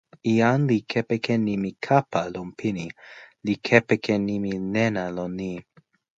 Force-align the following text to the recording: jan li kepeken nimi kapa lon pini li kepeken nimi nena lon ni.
jan 0.37 0.59
li 0.69 0.77
kepeken 0.91 1.39
nimi 1.47 1.71
kapa 1.85 2.21
lon 2.33 2.49
pini 2.59 2.85
li 3.45 3.53
kepeken 3.67 4.19
nimi 4.29 4.51
nena 4.73 5.03
lon 5.15 5.31
ni. 5.39 5.53